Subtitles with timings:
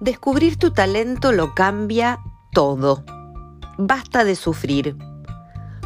[0.00, 2.20] Descubrir tu talento lo cambia
[2.54, 3.04] todo.
[3.76, 4.96] Basta de sufrir.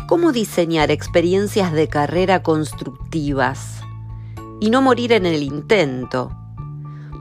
[0.07, 3.81] ¿Cómo diseñar experiencias de carrera constructivas
[4.61, 6.31] y no morir en el intento?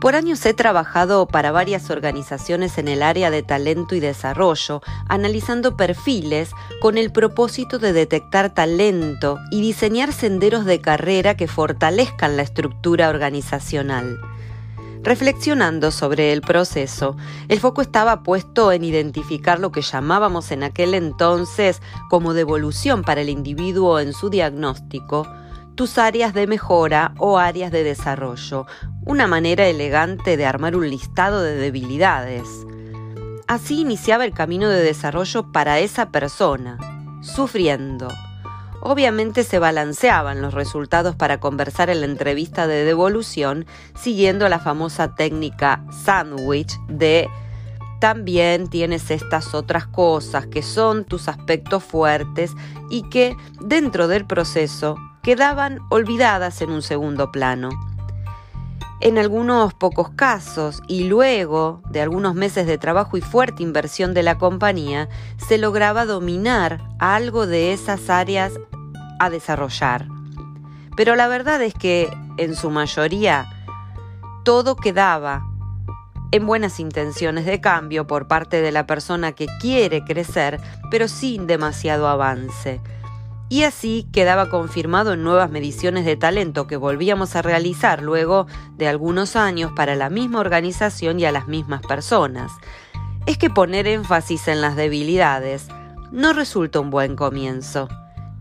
[0.01, 5.75] Por años he trabajado para varias organizaciones en el área de talento y desarrollo, analizando
[5.75, 12.43] perfiles con el propósito de detectar talento y diseñar senderos de carrera que fortalezcan la
[12.43, 14.19] estructura organizacional.
[15.03, 17.17] Reflexionando sobre el proceso,
[17.49, 23.19] el foco estaba puesto en identificar lo que llamábamos en aquel entonces como devolución para
[23.19, 25.27] el individuo en su diagnóstico,
[25.75, 28.65] tus áreas de mejora o áreas de desarrollo,
[29.05, 32.47] una manera elegante de armar un listado de debilidades.
[33.45, 36.77] Así iniciaba el camino de desarrollo para esa persona,
[37.21, 38.07] sufriendo
[38.85, 45.15] Obviamente se balanceaban los resultados para conversar en la entrevista de devolución siguiendo la famosa
[45.15, 47.29] técnica sandwich de
[48.01, 52.51] también tienes estas otras cosas que son tus aspectos fuertes
[52.89, 57.69] y que dentro del proceso quedaban olvidadas en un segundo plano.
[58.99, 64.23] En algunos pocos casos y luego de algunos meses de trabajo y fuerte inversión de
[64.23, 68.53] la compañía, se lograba dominar algo de esas áreas
[69.19, 70.07] a desarrollar.
[70.95, 73.45] Pero la verdad es que en su mayoría
[74.43, 75.43] todo quedaba
[76.31, 81.45] en buenas intenciones de cambio por parte de la persona que quiere crecer, pero sin
[81.45, 82.81] demasiado avance.
[83.49, 88.47] Y así quedaba confirmado en nuevas mediciones de talento que volvíamos a realizar luego
[88.77, 92.51] de algunos años para la misma organización y a las mismas personas.
[93.27, 95.67] Es que poner énfasis en las debilidades
[96.11, 97.89] no resulta un buen comienzo.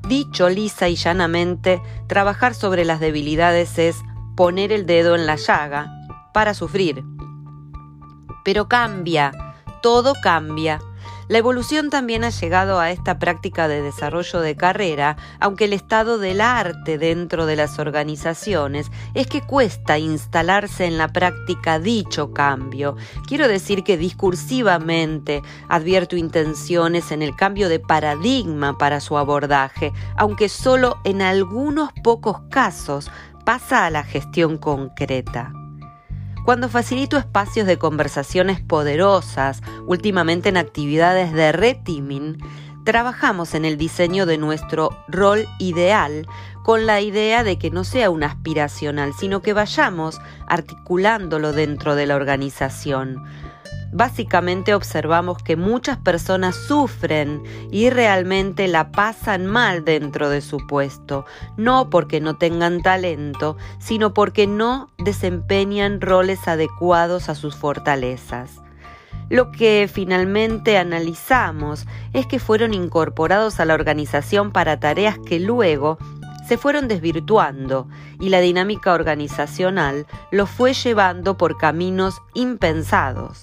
[0.06, 3.96] Dicho lisa y llanamente, trabajar sobre las debilidades es
[4.36, 5.90] poner el dedo en la llaga
[6.34, 7.04] para sufrir.
[8.44, 9.30] Pero cambia,
[9.82, 10.80] todo cambia.
[11.32, 16.18] La evolución también ha llegado a esta práctica de desarrollo de carrera, aunque el estado
[16.18, 22.96] del arte dentro de las organizaciones es que cuesta instalarse en la práctica dicho cambio.
[23.26, 25.40] Quiero decir que discursivamente
[25.70, 32.42] advierto intenciones en el cambio de paradigma para su abordaje, aunque solo en algunos pocos
[32.50, 33.10] casos
[33.46, 35.54] pasa a la gestión concreta.
[36.44, 42.38] Cuando facilito espacios de conversaciones poderosas, últimamente en actividades de retiming,
[42.84, 46.26] trabajamos en el diseño de nuestro rol ideal
[46.64, 52.06] con la idea de que no sea un aspiracional, sino que vayamos articulándolo dentro de
[52.06, 53.22] la organización
[53.92, 61.24] básicamente observamos que muchas personas sufren y realmente la pasan mal dentro de su puesto,
[61.56, 68.62] no porque no tengan talento, sino porque no desempeñan roles adecuados a sus fortalezas.
[69.28, 75.98] Lo que finalmente analizamos es que fueron incorporados a la organización para tareas que luego
[76.46, 77.88] se fueron desvirtuando
[78.20, 83.42] y la dinámica organizacional los fue llevando por caminos impensados.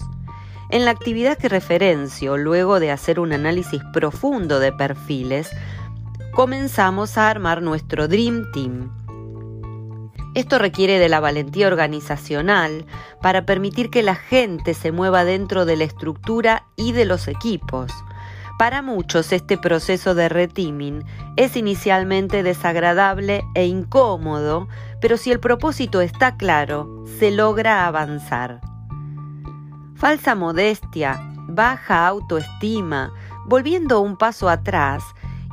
[0.72, 5.50] En la actividad que referencio, luego de hacer un análisis profundo de perfiles,
[6.32, 8.92] comenzamos a armar nuestro Dream Team.
[10.36, 12.86] Esto requiere de la valentía organizacional
[13.20, 17.92] para permitir que la gente se mueva dentro de la estructura y de los equipos.
[18.60, 21.04] Para muchos este proceso de retiming
[21.36, 24.68] es inicialmente desagradable e incómodo,
[25.02, 28.69] pero si el propósito está claro, se logra avanzar
[30.00, 33.12] falsa modestia, baja autoestima,
[33.46, 35.04] volviendo un paso atrás,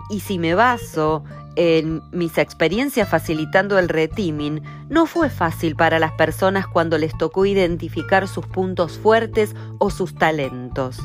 [0.09, 1.25] y si me baso
[1.57, 7.45] en mis experiencias facilitando el retiming, no fue fácil para las personas cuando les tocó
[7.45, 11.01] identificar sus puntos fuertes o sus talentos.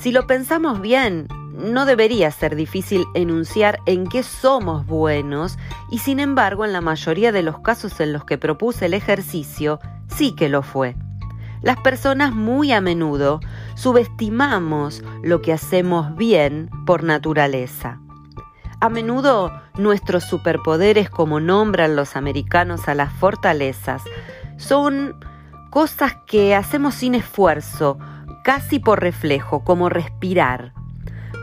[0.00, 5.58] Si lo pensamos bien, no debería ser difícil enunciar en qué somos buenos
[5.90, 9.78] y sin embargo en la mayoría de los casos en los que propuse el ejercicio
[10.08, 10.96] sí que lo fue.
[11.62, 13.40] Las personas muy a menudo
[13.74, 18.00] subestimamos lo que hacemos bien por naturaleza.
[18.80, 24.02] A menudo nuestros superpoderes, como nombran los americanos a las fortalezas,
[24.56, 25.16] son
[25.70, 27.98] cosas que hacemos sin esfuerzo,
[28.44, 30.72] casi por reflejo, como respirar.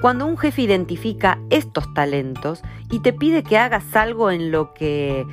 [0.01, 5.25] Cuando un jefe identifica estos talentos y te pide que hagas algo en lo que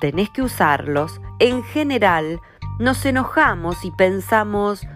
[0.00, 2.40] tenés que usarlos, en general
[2.78, 4.86] nos enojamos y pensamos,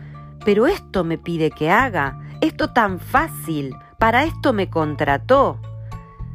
[0.45, 5.59] pero esto me pide que haga, esto tan fácil, para esto me contrató.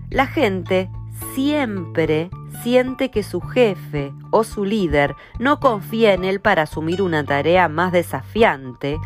[0.10, 0.90] La gente
[1.34, 2.30] siempre,
[2.64, 7.70] siente que su jefe o su líder no confía en él para asumir una tarea
[7.70, 8.98] más desafiante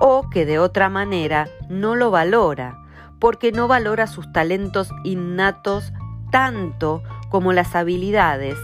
[0.00, 2.78] o que de otra manera no lo valora,
[3.18, 5.92] porque no valora sus talentos innatos
[6.30, 8.58] tanto como las habilidades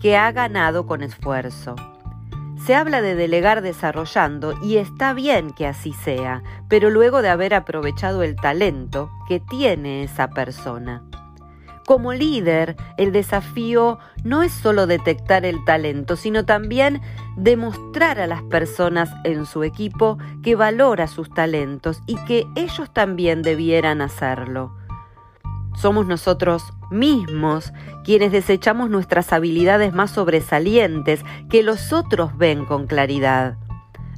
[0.00, 1.76] que ha ganado con esfuerzo.
[2.64, 7.52] Se habla de delegar desarrollando y está bien que así sea, pero luego de haber
[7.52, 11.02] aprovechado el talento que tiene esa persona.
[11.84, 17.02] Como líder, el desafío no es solo detectar el talento, sino también
[17.36, 23.42] demostrar a las personas en su equipo que valora sus talentos y que ellos también
[23.42, 24.74] debieran hacerlo.
[25.74, 27.72] Somos nosotros mismos
[28.04, 33.56] quienes desechamos nuestras habilidades más sobresalientes que los otros ven con claridad.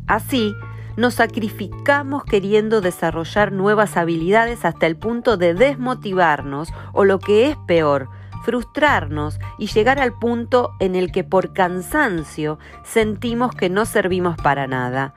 [0.06, 0.55] Así,
[0.97, 7.56] nos sacrificamos queriendo desarrollar nuevas habilidades hasta el punto de desmotivarnos o lo que es
[7.67, 8.08] peor,
[8.44, 14.67] frustrarnos y llegar al punto en el que por cansancio sentimos que no servimos para
[14.67, 15.14] nada.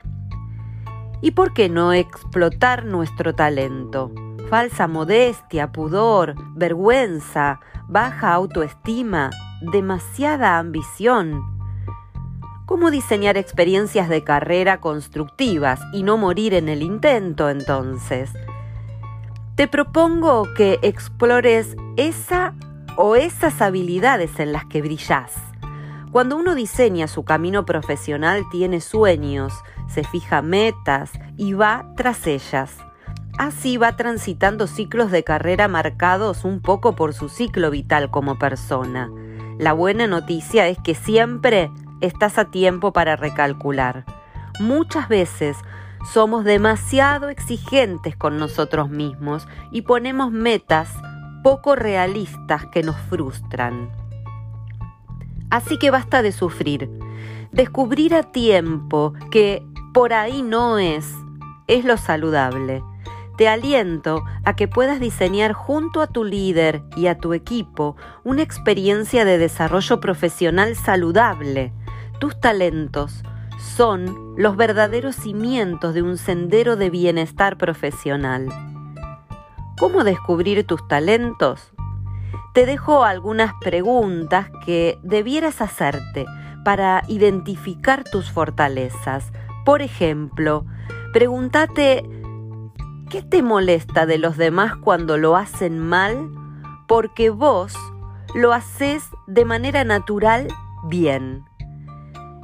[1.22, 4.12] ¿Y por qué no explotar nuestro talento?
[4.50, 9.30] Falsa modestia, pudor, vergüenza, baja autoestima,
[9.62, 11.44] demasiada ambición.
[12.66, 18.32] ¿Cómo diseñar experiencias de carrera constructivas y no morir en el intento entonces?
[19.54, 22.56] Te propongo que explores esa
[22.98, 25.32] o esas habilidades en las que brillas.
[26.12, 29.54] Cuando uno diseña su camino profesional tiene sueños,
[29.88, 32.76] se fija metas y va tras ellas.
[33.40, 39.10] Así va transitando ciclos de carrera marcados un poco por su ciclo vital como persona.
[39.58, 41.72] La buena noticia es que siempre
[42.02, 44.04] estás a tiempo para recalcular.
[44.60, 45.56] Muchas veces
[46.14, 50.90] somos demasiado exigentes con nosotros mismos y ponemos metas
[51.42, 53.90] poco realistas que nos frustran.
[55.50, 56.90] Así que basta de sufrir.
[57.54, 61.10] Descubrir a tiempo que por ahí no es,
[61.68, 62.84] es lo saludable.
[63.40, 67.96] Te aliento a que puedas diseñar junto a tu líder y a tu equipo
[68.26, 71.72] una experiencia de desarrollo profesional saludable
[72.20, 73.24] tus talentos
[73.58, 78.50] son los verdaderos cimientos de un sendero de bienestar profesional.
[79.80, 81.72] ¿Cómo descubrir tus talentos?
[82.54, 86.26] Te dejo algunas preguntas que debieras hacerte
[86.66, 89.32] para identificar tus fortalezas.
[89.64, 90.66] Por ejemplo,
[91.14, 92.19] pregúntate
[93.10, 96.30] ¿qué te molesta de los demás cuando lo hacen mal?
[96.88, 97.76] Porque vos
[98.36, 100.48] lo haces de manera natural
[100.84, 101.44] bien.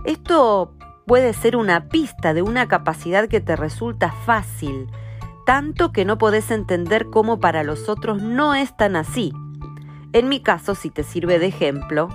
[0.05, 0.73] Esto
[1.05, 4.89] puede ser una pista de una capacidad que te resulta fácil,
[5.45, 9.31] tanto que no podés entender cómo para los otros no es tan así.
[10.13, 12.09] En mi caso, si te sirve de ejemplo,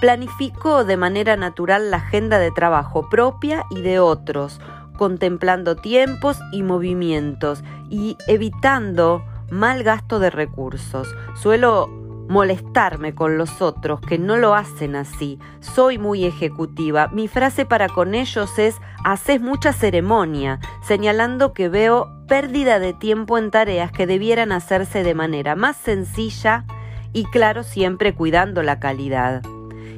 [0.00, 4.58] planifico de manera natural la agenda de trabajo propia y de otros,
[5.00, 11.08] contemplando tiempos y movimientos y evitando mal gasto de recursos.
[11.34, 11.86] Suelo
[12.28, 15.38] molestarme con los otros que no lo hacen así.
[15.60, 17.08] Soy muy ejecutiva.
[17.08, 23.38] Mi frase para con ellos es haces mucha ceremonia, señalando que veo pérdida de tiempo
[23.38, 26.66] en tareas que debieran hacerse de manera más sencilla
[27.14, 29.40] y claro siempre cuidando la calidad.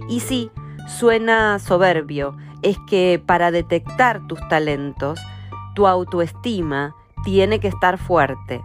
[0.09, 0.53] Y sí,
[0.87, 5.21] suena soberbio, es que para detectar tus talentos,
[5.75, 8.63] tu autoestima tiene que estar fuerte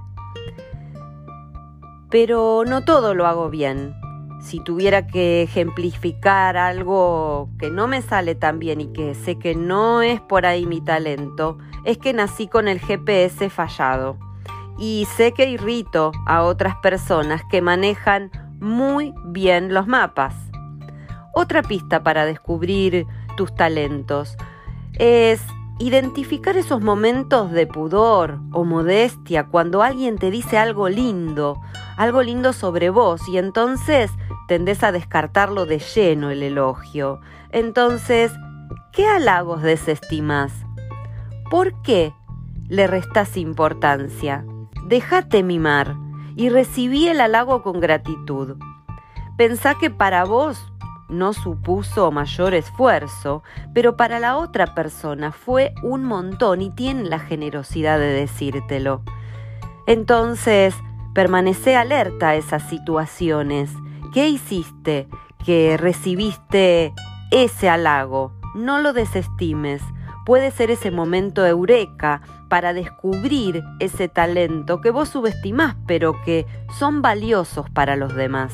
[2.10, 3.96] pero no todo lo hago bien.
[4.42, 9.56] Si tuviera que ejemplificar algo que no me sale tan bien y que sé que
[9.56, 14.18] no es por ahí mi talento, es que nací con el GPS fallado.
[14.78, 20.36] Y sé que irrito a otras personas que manejan muy bien los mapas.
[21.34, 23.06] Otra pista para descubrir
[23.38, 24.36] tus talentos
[25.00, 25.42] es
[25.80, 31.62] identificar esos momentos de pudor o modestia cuando alguien te dice algo lindo
[31.98, 34.12] algo lindo sobre vos y entonces
[34.48, 37.20] tendés a descartarlo de lleno el elogio.
[37.52, 38.32] Entonces,
[38.94, 40.54] ¿qué halagos desestimas?
[41.50, 42.14] ¿Por qué
[42.70, 44.46] le restás importancia?
[44.86, 45.96] Déjate mimar
[46.36, 48.58] y recibí el halago con gratitud.
[49.36, 50.72] Pensá que para vos
[51.10, 57.20] no supuso mayor esfuerzo, pero para la otra persona fue un montón y tiene la
[57.20, 59.02] generosidad de decírtelo.
[59.88, 60.76] Entonces,
[61.18, 63.72] Permanece alerta a esas situaciones.
[64.14, 65.08] ¿Qué hiciste
[65.44, 66.94] que recibiste
[67.32, 68.34] ese halago?
[68.54, 69.82] No lo desestimes.
[70.28, 76.46] Puede ser ese momento eureka para descubrir ese talento que vos subestimás pero que
[76.78, 78.54] son valiosos para los demás.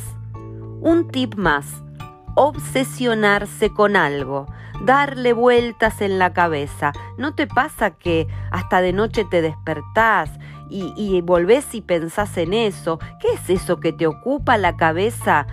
[0.80, 1.84] Un tip más.
[2.36, 4.48] Obsesionarse con algo,
[4.84, 6.94] darle vueltas en la cabeza.
[7.18, 10.30] ¿No te pasa que hasta de noche te despertás
[10.70, 13.00] y, y volvés y pensás en eso?
[13.20, 15.48] ¿Qué es eso que te ocupa la cabeza?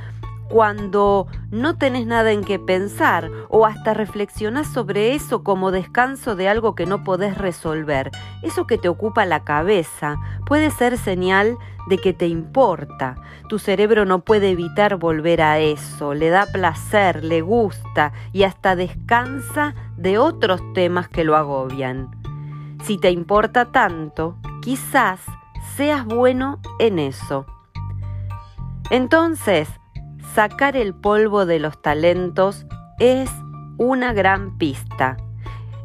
[0.51, 6.49] Cuando no tenés nada en qué pensar o hasta reflexionás sobre eso como descanso de
[6.49, 8.11] algo que no podés resolver.
[8.43, 10.17] Eso que te ocupa la cabeza
[10.47, 11.57] puede ser señal
[11.89, 13.17] de que te importa.
[13.49, 18.77] Tu cerebro no puede evitar volver a eso, le da placer, le gusta y hasta
[18.77, 22.11] descansa de otros temas que lo agobian.
[22.83, 25.21] Si te importa tanto, quizás
[25.77, 27.47] seas bueno en eso.
[28.91, 29.80] Entonces,
[30.35, 32.67] sacar el polvo de los talentos
[32.99, 33.31] es
[33.79, 35.17] una gran pista.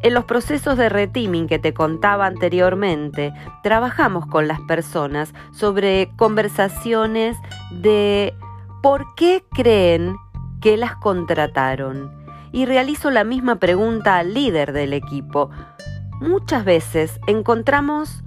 [0.04, 3.34] En los procesos de retiming que te contaba anteriormente,
[3.64, 7.38] trabajamos con las personas sobre conversaciones
[7.72, 8.36] de
[8.84, 10.16] por qué creen
[10.62, 12.24] que las contrataron.
[12.52, 15.50] Y realizo la misma pregunta al líder del equipo.
[16.22, 18.24] Muchas veces encontramos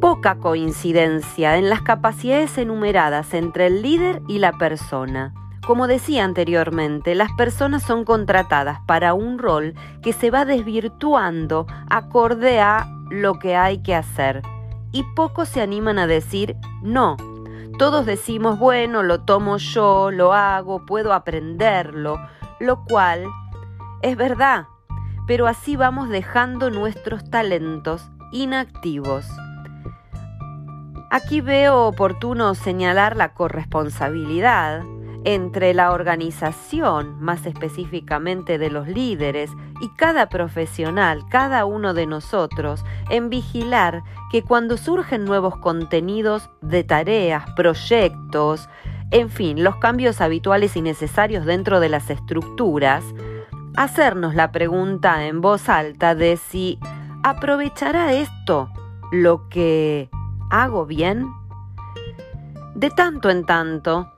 [0.00, 5.34] poca coincidencia en las capacidades enumeradas entre el líder y la persona.
[5.66, 12.60] Como decía anteriormente, las personas son contratadas para un rol que se va desvirtuando acorde
[12.60, 14.40] a lo que hay que hacer.
[14.90, 17.16] Y pocos se animan a decir no.
[17.78, 22.18] Todos decimos, bueno, lo tomo yo, lo hago, puedo aprenderlo,
[22.58, 23.26] lo cual
[24.02, 24.66] es verdad,
[25.26, 29.26] pero así vamos dejando nuestros talentos inactivos.
[31.12, 34.82] Aquí veo oportuno señalar la corresponsabilidad
[35.24, 39.50] entre la organización, más específicamente de los líderes,
[39.80, 46.84] y cada profesional, cada uno de nosotros, en vigilar que cuando surgen nuevos contenidos de
[46.84, 48.68] tareas, proyectos,
[49.10, 53.02] en fin, los cambios habituales y necesarios dentro de las estructuras,
[53.76, 56.78] hacernos la pregunta en voz alta de si
[57.24, 58.70] aprovechará esto
[59.10, 60.08] lo que
[60.50, 61.32] ¿Hago bien?
[62.74, 64.12] De tanto en tanto,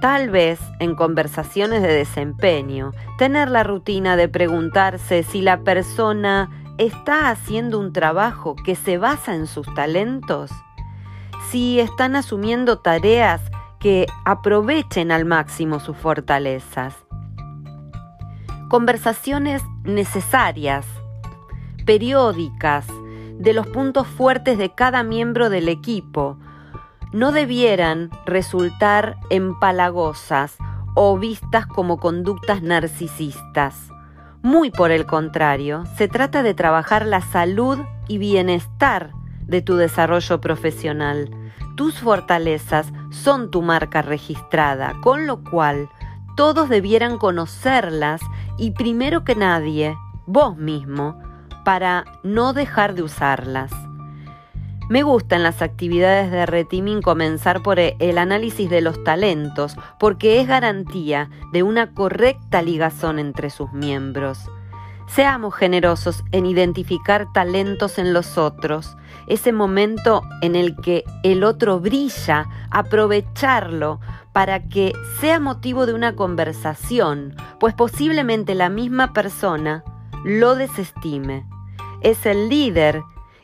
[0.00, 7.28] tal vez en conversaciones de desempeño, tener la rutina de preguntarse si la persona está
[7.28, 10.52] haciendo un trabajo que se basa en sus talentos,
[11.50, 13.40] si están asumiendo tareas
[13.80, 16.94] que aprovechen al máximo sus fortalezas.
[18.68, 20.86] Conversaciones necesarias,
[21.84, 22.86] periódicas,
[23.38, 26.38] de los puntos fuertes de cada miembro del equipo
[27.12, 30.56] no debieran resultar empalagosas
[30.94, 33.88] o vistas como conductas narcisistas.
[34.42, 40.40] Muy por el contrario, se trata de trabajar la salud y bienestar de tu desarrollo
[40.40, 41.30] profesional.
[41.76, 45.88] Tus fortalezas son tu marca registrada, con lo cual
[46.36, 48.20] todos debieran conocerlas
[48.58, 51.20] y primero que nadie, vos mismo,
[51.64, 53.72] para no dejar de usarlas.
[54.90, 60.40] Me gusta en las actividades de retiming comenzar por el análisis de los talentos, porque
[60.40, 64.50] es garantía de una correcta ligazón entre sus miembros.
[65.06, 71.80] Seamos generosos en identificar talentos en los otros, ese momento en el que el otro
[71.80, 74.00] brilla, aprovecharlo
[74.34, 79.82] para que sea motivo de una conversación, pues posiblemente la misma persona
[80.24, 81.46] lo desestime
[82.04, 83.02] es el líder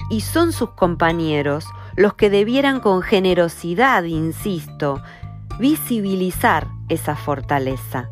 [0.08, 5.02] y son sus compañeros los que debieran con generosidad, insisto,
[5.58, 8.08] visibilizar esa fortaleza.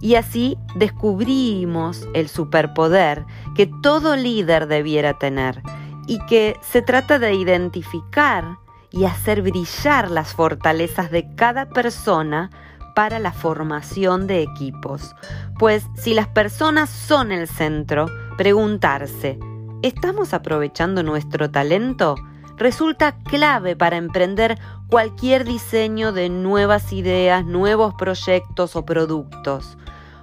[0.00, 3.24] Y así descubrimos el superpoder
[3.54, 5.62] que todo líder debiera tener
[6.06, 8.58] y que se trata de identificar
[8.90, 12.50] y hacer brillar las fortalezas de cada persona
[12.94, 15.14] para la formación de equipos.
[15.58, 19.38] Pues si las personas son el centro, preguntarse,
[19.84, 22.14] ¿Estamos aprovechando nuestro talento?
[22.56, 29.76] Resulta clave para emprender cualquier diseño de nuevas ideas, nuevos proyectos o productos.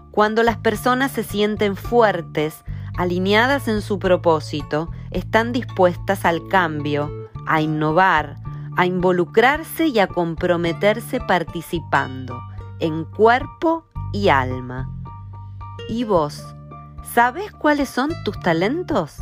[0.10, 2.64] Cuando las personas se sienten fuertes,
[2.98, 8.38] alineadas en su propósito, están dispuestas al cambio, a innovar,
[8.78, 12.42] a involucrarse y a comprometerse participando,
[12.80, 14.90] en cuerpo y alma.
[15.88, 16.44] ¿Y vos?
[17.14, 19.22] ¿Sabes cuáles son tus talentos?